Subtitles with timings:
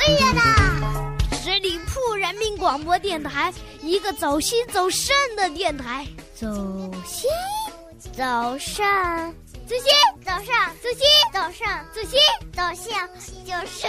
[0.00, 1.14] 哎呀啦！
[1.30, 3.52] 十里铺人民广播电台，
[3.82, 6.06] 一个走心走肾的电台。
[6.34, 6.46] 走
[7.04, 7.28] 心，
[8.10, 8.82] 走肾，
[9.66, 9.84] 走心，
[10.24, 12.18] 走上，走心，走上，走心，
[12.50, 13.06] 走向
[13.44, 13.86] 就是。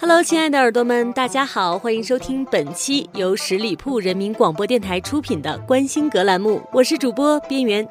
[0.00, 7.86] Hello，亲爱的耳朵们，大家好，欢迎收听本期由十里铺人民广播电台出品的《观星阁》栏目，我是主播边缘。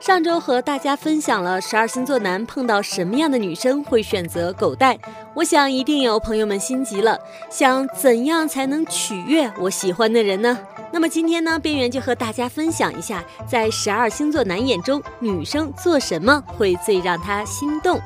[0.00, 4.98] 上周和大家分享了十二星座男碰到什么样的女生会选择狗带，
[5.34, 7.18] 我想一定有朋友们心急了，
[7.50, 10.58] 想怎样才能取悦我喜欢的人呢？
[10.92, 18.00] 那么今天呢，边缘就和大家分享一下，在十二星座男眼中，女生做什么会最让他心动。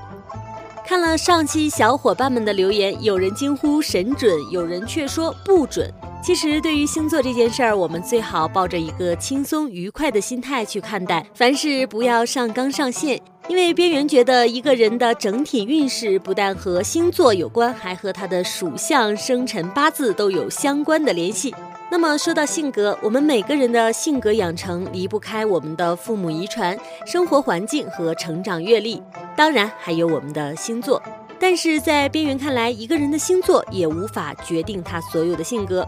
[0.87, 5.93] 看了上期小伙伴们的留言，有人惊呼神准，有人却说不准。
[6.23, 13.21] 其实对于星座这件事儿，我们最好抱着一个轻松愉快的心态去看待，凡事不要上纲上线。
[13.49, 21.55] 因为边缘觉得一个人的整体运势不但和星座有关，还和他的属相、生辰八字都有相关的联系。
[21.89, 29.01] 那么说到性格，我们每个人的性格养成离不开我们的父母遗传、生活环境和成长阅历，
[29.37, 31.01] 当然还有我们的星座。
[31.39, 35.87] 但是在边缘看来，一个人的星座也无法决定他所有的性格。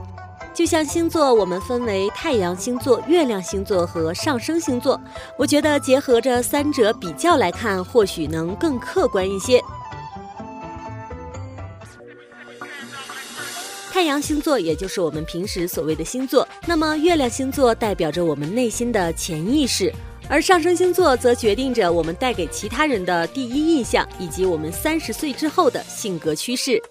[0.58, 5.00] 就像星座，我们分为太阳星座、月亮星座和上升星座。
[5.36, 9.62] 我觉得结合着三者比较来看，或许能更客观一些。
[13.92, 19.94] 太阳星座也就是我们平时所谓的星座，那么月亮星座代表着我们内心的潜意识，
[20.28, 26.82] 而上升星座则决定着我们带给其他人的第一印象，以及我们三十岁之后的性格趋势。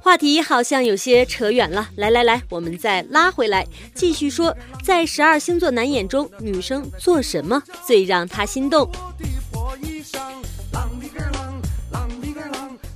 [0.00, 8.90] 话题好像有些扯远了，来来来，我们再拉回来，继续说，在十二星座男眼中，女生做什么最让他心动？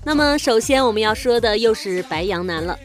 [0.04, 2.78] 那么，首先我们要说的又是白羊男了。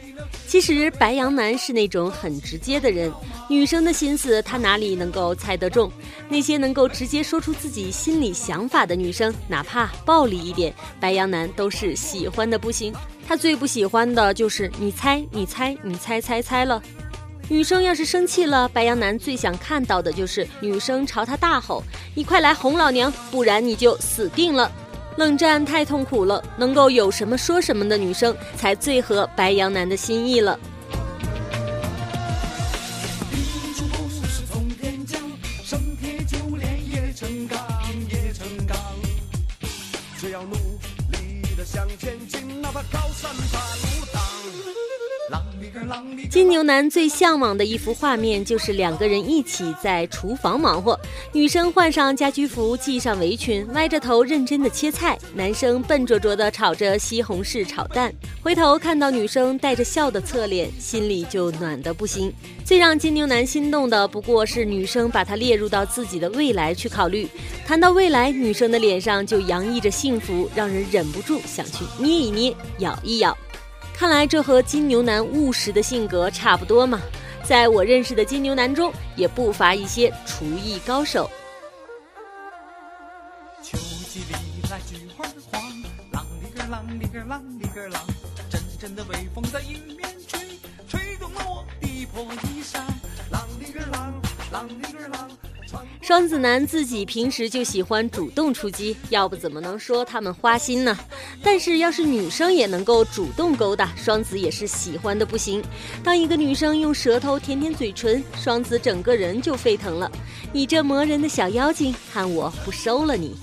[0.46, 3.12] 其实白羊男是那种很直接的人，
[3.48, 5.90] 女生的心思他哪里能够猜得中？
[6.28, 12.92] 那些能够直接说出自己心里想法的女生，哪怕暴力一点，白羊男都是喜欢的不行。
[13.26, 16.82] 他最不喜欢的就是你猜你猜你猜猜猜了。
[17.48, 21.82] 女生要是生气了，白羊男最想看到的就是女生朝他大吼
[22.14, 24.70] ：“你快来哄老娘，不然你就死定了。”
[25.16, 30.60] 冷战太痛苦了，能够有什么说什么的女生才最合白羊男的心意了。
[46.38, 50.96] 金牛男最向往的一幅画面，就是两个人一起在厨房忙活，
[51.32, 58.14] 女生换上家居服，系上围裙，歪着头认真的切菜，男生笨拙拙的炒着西红柿炒蛋。
[58.40, 62.32] 回头看到女生带着笑的侧脸，心里就暖得不行。
[62.64, 67.28] 最让金牛男心动的，不过是女生把他列入到自己的未来去考虑。
[67.66, 73.36] 谈到未来，女生的脸上就洋溢着幸福，让人忍不住想去捏一捏，咬一咬。
[73.98, 77.00] 看来这和金牛男务实的性格差不多嘛。
[77.42, 81.28] 在我认识的金牛男中，也不乏一些厨艺高手。
[83.60, 83.76] 秋
[84.08, 85.60] 季里来菊花黄，
[86.12, 87.98] 啷里个啷里个啷里个啷，
[88.48, 90.46] 阵阵的微风在迎面吹，
[90.88, 92.86] 吹动了我的破衣衫。
[93.32, 94.27] 啷里个啷，啷里个啷。
[96.00, 100.98] 双子男自己平时就喜欢主动出击，要不怎么能说他们花心呢？
[101.42, 105.62] 但是要是女生也能够主动勾搭，双子也是喜欢的不行。
[106.02, 110.10] 当一个女生用舌头舔舔嘴唇，双子整个人就沸腾了。
[110.50, 113.36] 你这磨人的小妖精，看我不收了你！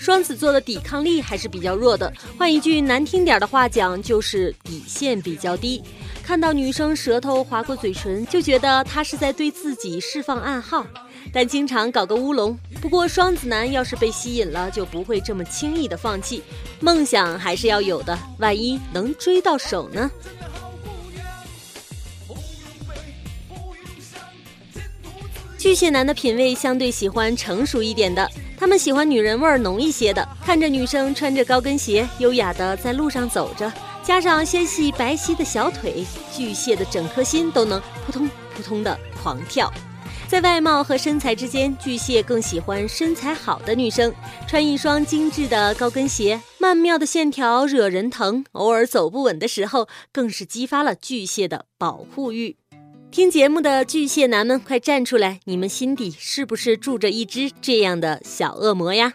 [0.00, 5.82] 双子座的抵抗力还是比较弱的，换一句难听点的话讲，就是底线比较低。
[6.22, 10.86] 看到女生舌头划过嘴唇，就觉得她是在对自己释放暗号。
[11.34, 12.58] 但经常搞个乌龙。
[12.80, 16.42] 不过双子男要是被吸引了，就不会这么轻易的放弃，
[16.80, 18.18] 梦想还是要有的。
[18.38, 20.10] 万一能追到手呢？
[25.58, 28.26] 巨蟹男的品味相对喜欢成熟一点的，
[28.60, 30.28] 他们喜欢女人味儿浓一些的。
[30.44, 33.72] 看着女生穿着高跟鞋，优雅的在路上走着，
[34.02, 39.72] 加上纤细白皙的小腿，巨蟹的整颗心都能扑通扑通的狂跳。
[40.28, 44.12] 在外貌和身材之间，巨蟹更喜欢身材好的女生。
[44.46, 48.44] 穿一双精致的高跟鞋，曼妙的线条惹人疼。
[48.52, 52.56] 偶尔走不稳的时候，更是激发了巨蟹的保护欲。
[53.10, 55.40] 听节目的巨蟹男们，快站出来！
[55.44, 59.14] 你们心底是不是住着一只这样的小恶魔呀？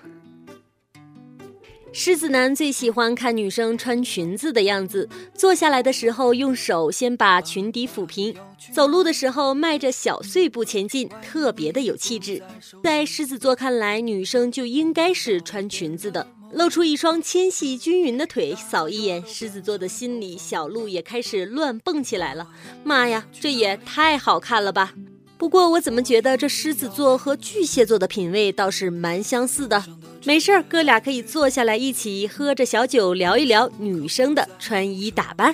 [1.94, 8.36] 狮子男最喜欢看女生穿裙子的样子，坐下来的时候用手先把裙底抚平，
[8.74, 12.44] 走路的时候迈着小碎步前进，特别的有气质。
[12.83, 22.48] 在狮子座看来，女生就应该是穿裙子的，露出一双纤细均匀的腿，扫一眼，狮子座的心里小鹿也开始乱蹦起来了。
[22.84, 24.94] 妈呀，这也太好看了吧！
[25.38, 29.84] 不过我怎么觉得这狮子座和巨蟹座的品味倒是蛮相似的？
[30.24, 35.54] 没事儿，哥俩可以坐下来一起喝着小酒聊一聊女生的穿衣打扮。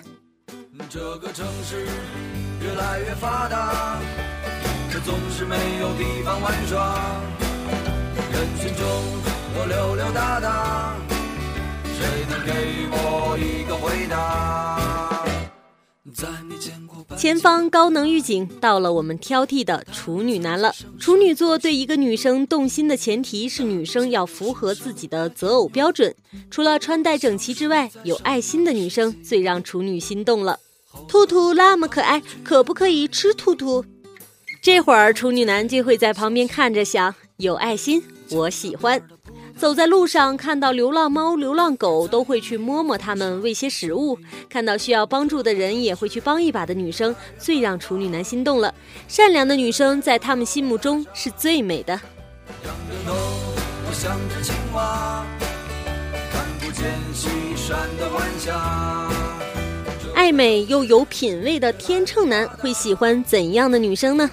[0.87, 1.87] 这个城市
[2.63, 3.99] 越来越发达，
[4.91, 7.21] 可总是没有地方玩耍。
[8.31, 8.85] 人群中
[9.53, 10.95] 我溜溜达达，
[11.83, 12.51] 谁能给
[12.91, 15.25] 我一个回答？
[17.17, 20.73] 前方高能预警，到了我们挑剔的处女男了。
[20.99, 26.15] 处女座对一个女生动心的前提是女生要符合自己的择偶标准。
[26.49, 30.59] 除了穿戴整齐之外，有爱心的女生最让处女心动了。
[31.07, 33.83] 兔兔那么可爱，可不可以吃兔兔？
[34.61, 39.01] 这会儿处女男就会在旁边看着想，有爱心，我喜欢。
[39.61, 44.17] 走在路上，看到流浪猫、流浪狗，都会去摸摸它们，喂些食物；
[44.49, 48.73] 看到需要帮助的人，也会去帮一把的女生，最让处女男心动了。
[49.07, 52.01] 善良的女生在他们心目中是最美的。
[60.15, 64.27] 爱美又有品味的天秤男会喜欢怎样的女生呢？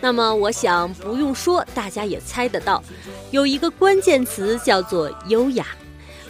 [0.00, 2.82] 那么我想不用说，大家也猜得到，
[3.30, 5.66] 有一个关键词叫做优雅。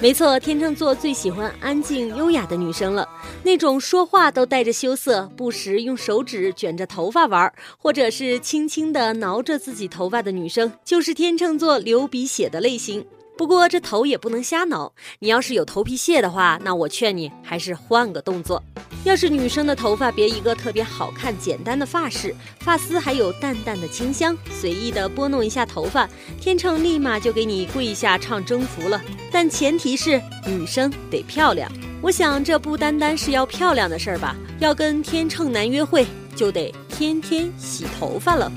[0.00, 3.06] 没错，天秤座最喜欢安静优雅的女生了，
[3.42, 13.04] 那种说话都带着羞涩，不时用手指卷着头发玩，或者是轻轻地挠着自己头发的女生，就是天秤座流鼻血的类型。
[13.40, 18.62] 不过这头也不能瞎挠，你要是有头皮屑的话，那我劝你还是换个动作。
[19.02, 26.06] 要是女生的头发别一个特别好看、简单的发饰，发丝还有淡淡的清香，随意的拨弄一下头发，
[26.38, 29.00] 天秤立马就给你跪下唱征服了。
[29.32, 31.72] 但前提是女生得漂亮。
[32.02, 34.36] 我想这不单单是要漂亮的事儿吧？
[34.58, 36.06] 要跟天秤男约会，
[36.36, 38.52] 就得天天洗头发了。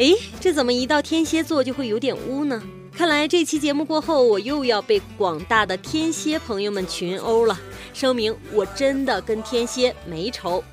[0.00, 2.62] 哎，这怎么一到天蝎座就会有点污呢？
[2.96, 7.60] 看来这期节目过后，我又要被广大的天蝎朋友们群殴了。
[7.92, 10.64] 声明，我真的跟天蝎没仇。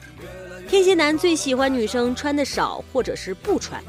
[0.70, 3.84] 天蝎男最喜欢女生穿的少，或者是不穿，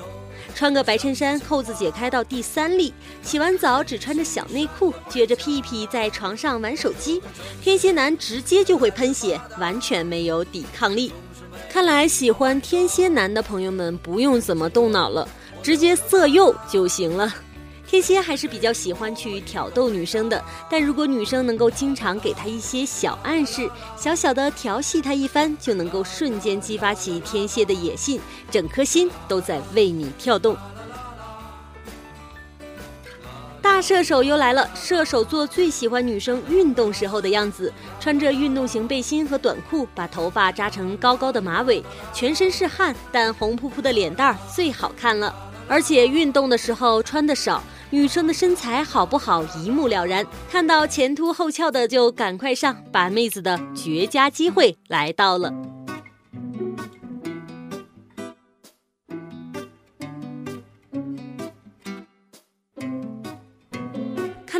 [0.57, 2.93] 穿个白衬衫，扣子解开到第三粒，
[3.23, 7.23] 洗完澡只穿着小内裤，撅着屁屁在床上玩手机，
[7.63, 11.13] 天蝎男直接就会喷血，完全没有抵抗力。
[11.71, 15.29] 看来喜欢天蝎男的朋友们不用怎么动脑了，
[15.63, 17.33] 直接色诱就行了。
[17.87, 30.55] 天蝎还是比较喜欢去挑逗女生的，但如果女生能够经常给他一些小暗示，小小的调戏他一番，就能够瞬间激发起天蝎的野性，整颗心都在为你跳动。
[33.81, 41.83] 射手又来了，射手座最喜欢女生运动时候的样子，穿着运动型背心和短裤，把头发扎成高高的马尾，
[42.13, 45.35] 全身是汗，但红扑扑的脸蛋儿最好看了，
[45.69, 47.63] 而且运动的时候穿的少。
[47.91, 55.78] 女生的身材好不好一目了然，看到前凸后翘的就赶快上，把妹子的绝佳机会来到了。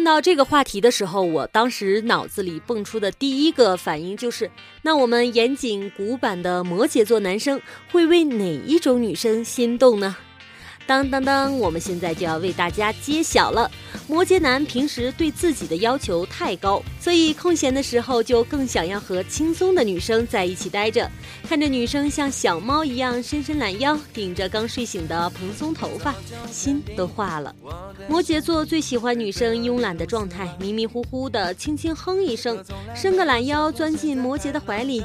[0.09, 4.51] 到这个话题的时候，我当时脑子里蹦出的第一个反应就是：
[4.81, 7.61] 那我们严谨古板的摩羯座男生
[7.93, 10.17] 会为哪一种女生心动呢？
[10.89, 11.59] 当当当！
[11.59, 13.71] 我们现在就要为大家揭晓了。
[14.07, 21.07] 摩羯男平时对自己的要求太高，所以空闲的时候就更想要和轻松的女生在一起待着。
[21.47, 26.15] 看着女生像小猫一样伸伸懒腰，顶着刚睡醒的蓬松头发，
[26.51, 27.55] 心都化了。
[28.09, 32.65] 摩羯座最喜欢女生慵懒的状态，迷迷糊糊的，轻轻哼一声，
[32.95, 35.05] 伸个懒腰钻进摩羯的怀里。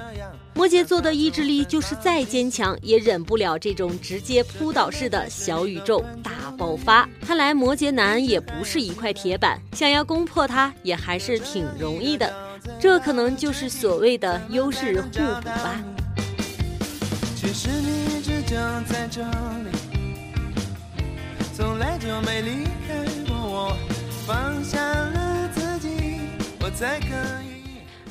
[0.56, 7.10] 摩羯座的意志力就是再坚强，也忍不了这种直接扑倒式的小宇宙大爆发。
[7.26, 12.32] 看来摩羯男也不是一块铁板，想要攻破他也还是挺容易的。
[12.80, 15.84] 这可能就是所谓的优势互补吧。
[17.36, 18.56] 其实你一直就
[18.88, 19.70] 在这里，
[21.54, 23.78] 从来就没离开过我，
[24.26, 25.90] 放下了自己，
[26.62, 27.08] 我才可
[27.42, 27.43] 以。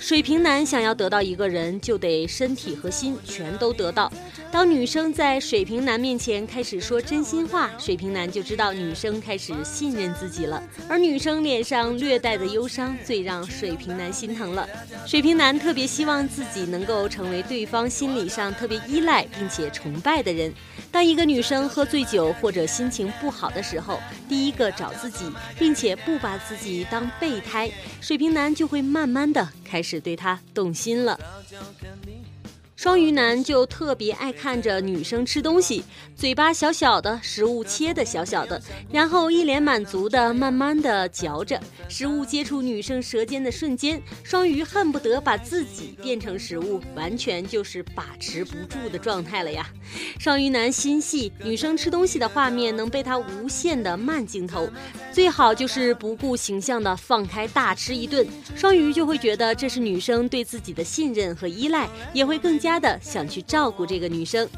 [0.02, 4.12] 水瓶男想要得到一个人，就得身体和心全都得到。
[4.50, 10.60] 当女生在水瓶男面前开始说真心话，水瓶男就知道女生开始信任自己了。
[10.88, 14.68] 而女生脸上略带的忧伤，最让水瓶男心疼了。
[15.06, 20.52] 水瓶男特别希望自己能够成为对方心理上特别依赖并且崇拜的人。
[20.90, 25.24] 当一个女生喝醉酒或者心情不好的时候，第一个找自己，
[25.56, 31.20] 并且不把自己当备胎，水瓶男就会慢慢的开始只对他动心了。
[32.82, 35.84] 双鱼男就特别爱看着女生吃东西，
[36.16, 38.60] 嘴巴小小的，食物切的小小的，
[38.90, 41.60] 然后一脸满足的慢慢的嚼着。
[41.88, 49.64] 食物接触女生舌尖的瞬间，双鱼恨不得把自己变成食物，完全就是把持不住的状态了呀。
[50.18, 54.68] 双鱼男心细，女生吃东西的画面能被他无限的慢镜头，
[55.12, 62.71] 最好就是不顾形象的放开大吃一顿，双鱼就会觉得这是女生对自己的信任和依赖，也会更加。
[62.78, 64.48] 的想去照顾这个女生。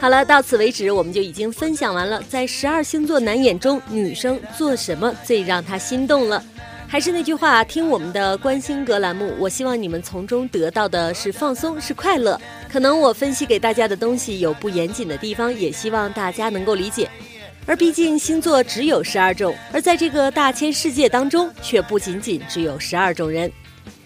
[0.00, 6.42] 好了，到此为止，我们就已经分享完了，在十二星座男眼中，女生做什么最让他心动了。
[6.94, 12.40] 还是那句话，听我们的关心阁栏目，我希望你们从中得到的是放松，是快乐。
[12.68, 17.10] 可能我分析给大家的东西有不严谨的地方，也希望大家能够理解。
[17.66, 23.50] 而毕竟星座只有十二种，而在这个大千世界当中，却不仅仅只有十二种人。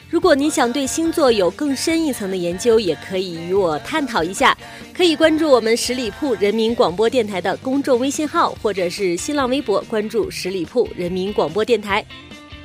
[0.09, 4.57] 如果你想对星座有更深一层的研究，也可以与我探讨一下。
[4.97, 12.03] 可以关注我们十里铺人民广播电台的公众微信号，或者是新浪微博关注十里铺人民广播电台。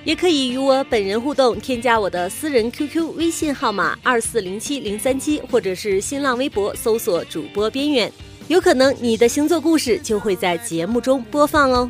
[0.06, 8.12] 也可以与我本人互动，添加我的私人 QQ 微信号码二四零七零三七，或者是新浪微博搜索主播边缘，
[8.48, 11.90] 有可能你的星座故事就会在节目中播放哦。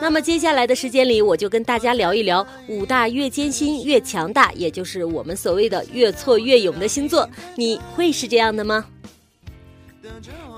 [0.00, 8.84] 那么接下来的时间里，我就跟大家聊一聊五大越艰辛越强大，也就是我们所谓的越挫越勇的星座，你会是这样的吗？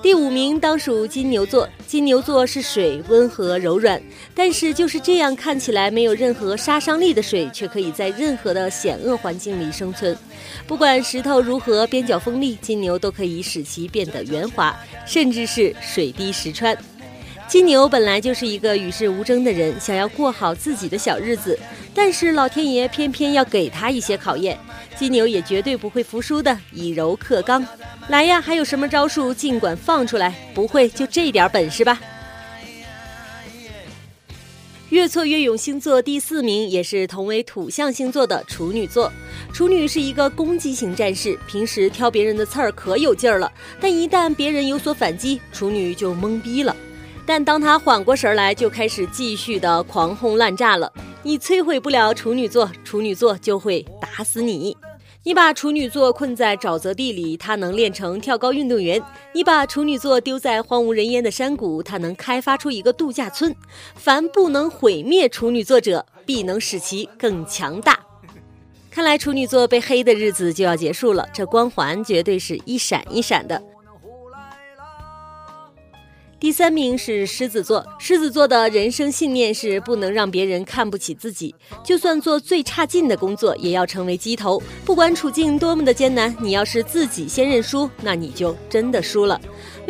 [0.02, 4.00] 第五名当属金牛座，金牛座是水，温和柔软，
[4.34, 10.16] 但是就是这样看起来没有任何杀伤力的水，却可以在任何的险恶环境里生存。
[10.66, 14.74] 不管石头如何边角锋利，金牛都可以使其变得圆滑，
[15.06, 16.74] 甚至是水滴石穿。
[17.46, 21.58] 金牛本来就是一个与世无争的人，想要过好自己的小日子，
[21.94, 24.58] 但是老天爷偏偏要给他一些考验。
[25.00, 27.66] 金牛也绝对不会服输的，以柔克刚。
[28.08, 30.34] 来呀，还有什么招数，尽管放出来。
[30.54, 31.98] 不会就这点本事吧？
[34.90, 39.10] 越挫越勇星座第四名，也是同为土象星座的处女座。
[39.54, 46.76] 处女是一个攻击型战士，平时挑别人的刺儿可有劲儿了，但一旦别人有所反击，处女就懵逼了。
[47.24, 50.92] 但当他缓过神来，就开始继续的狂轰滥炸了。
[51.22, 54.76] 你摧毁不了处女座，处女座就会打死你。
[55.22, 58.98] 你把处女座困在沼泽地里，他能练成跳高运动员；
[59.34, 63.54] 你把处女座丢在荒无人烟的山谷，他能开发出一个度假村。
[63.94, 68.00] 凡不能毁灭处女座者，必能使其更强大。
[68.90, 73.62] 看来处女座被黑的日子就要结束了，这光环绝对是一闪一闪的。
[76.40, 81.54] 第三名是狮子座，狮子座的人生信念是不能让别人看不起自己，
[81.84, 84.60] 就算做最差劲的工作，也要成为鸡头。
[84.82, 89.38] 不管处境多么的艰难，你要是自己先认输，那你就真的输了。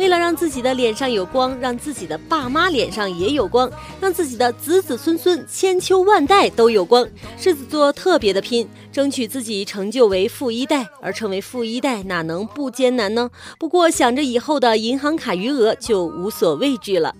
[0.01, 10.87] 为了让自己的脸上有光，让自己的爸妈脸上也有光，让自己的子子孙孙千秋万代都有光，狮子座特别的拼，争取自己成就为富一代。
[11.03, 13.29] 而成为富一代哪能不艰难呢？
[13.59, 17.13] 不过想着以后的银行卡余额，就无所畏惧了。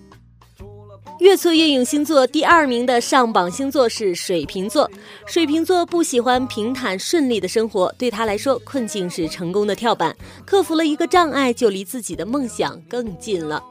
[1.22, 4.90] 越挫越勇星座第二名的上榜星座是水瓶座。
[5.24, 10.16] 水瓶座不喜欢平坦顺利的生活，对他来说，困境是成功的跳板。
[10.44, 13.62] 克服了一个障碍，就离自己的梦想更近了。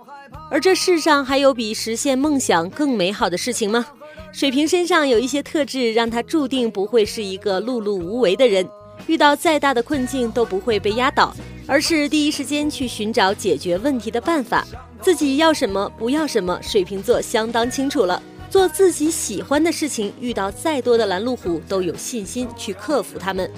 [0.50, 3.86] 而这世上还有比实现梦想更美好的事情吗？
[4.32, 8.66] 水瓶身上有一些特质，让他注定不会是一个碌碌无为的人。
[9.08, 11.36] 遇到再大的困境都不会被压倒，
[11.68, 14.66] 而是第一时间去寻找解决问题的办法。
[15.02, 18.22] 自己要什么，不要什么，水瓶座相当清楚了。
[18.50, 23.50] 做自己喜欢的事情，遇到再多的拦路虎，都有信心去克服他们。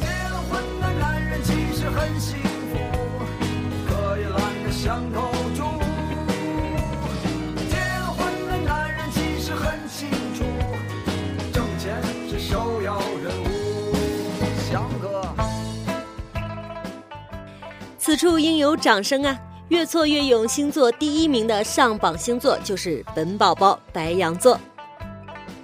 [0.00, 2.38] 结了婚的男人其实很幸
[2.70, 2.78] 福，
[3.88, 5.35] 可以懒得想头。
[18.16, 19.38] 处应有掌声啊！
[19.68, 24.58] 越挫越勇星座第一名的上榜星座就是本宝宝白羊座。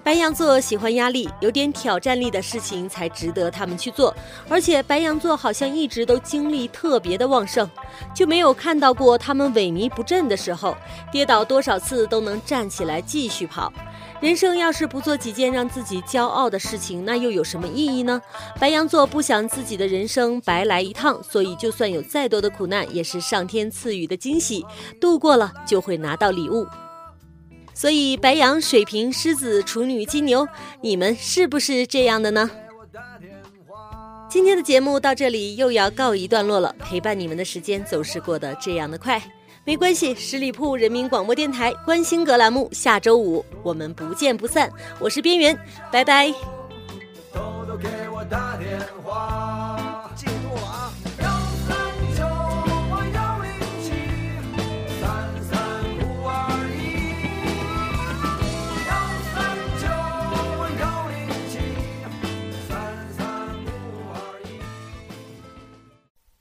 [0.05, 4.13] 白羊座喜欢压力，有点挑战力的事情才值得他们去做。
[4.49, 7.71] 而且白羊座好像一直都精力特别的旺盛，
[8.13, 10.77] 就没有看到过他们萎靡不振的时候，
[11.13, 13.73] 跌倒多少次都能站起来继续跑。
[14.23, 18.23] 人生要是不做几件让自己骄傲的事情，那又有什么意义呢？
[18.61, 24.64] 白羊座不想自己的人生白来一趟，所以就算有再多的苦难，也是上天赐予的惊喜，
[25.00, 26.64] 度过了就会拿到礼物。
[27.75, 30.47] 所以，白羊、水瓶、狮子、处女、金牛，
[30.81, 32.49] 你们是不是这样的呢？
[34.31, 39.21] 今天的节目到这里又要告一段落了，陪伴你们的时间总是过得这样的快。
[39.64, 44.69] 没关系，十里铺人民广播电台关心阁栏目，下周五我们不见不散。
[44.99, 45.57] 我是边缘，
[45.92, 46.35] 拜拜。